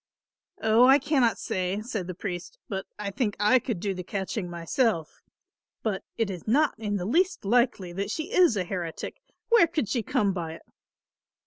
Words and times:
"Oh, 0.63 0.87
I 0.87 0.97
cannot 0.97 1.37
say," 1.37 1.79
said 1.83 2.07
the 2.07 2.15
priest, 2.15 2.57
"but 2.67 2.87
I 2.97 3.11
think 3.11 3.35
I 3.39 3.59
could 3.59 3.79
do 3.79 3.93
the 3.93 4.01
catching 4.03 4.49
myself; 4.49 5.21
but 5.83 6.03
it 6.17 6.31
is 6.31 6.47
not 6.47 6.73
in 6.79 6.95
the 6.95 7.05
least 7.05 7.45
likely 7.45 7.93
that 7.93 8.09
she 8.09 8.33
is 8.33 8.57
a 8.57 8.63
heretic. 8.63 9.21
Where 9.49 9.67
could 9.67 9.87
she 9.87 10.01
come 10.01 10.33
by 10.33 10.53
it?" 10.53 10.63